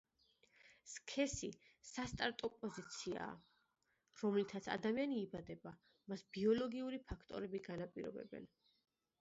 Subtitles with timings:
[0.91, 1.49] სქესი
[1.89, 3.35] სასტარტო პოზიციაა
[4.23, 5.75] რომლითაც ადამიანი იბადება;
[6.13, 8.51] მას ბიოლოგიური ფაქტორები განაპირობებენ.